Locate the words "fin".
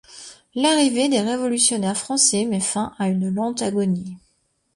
2.59-2.91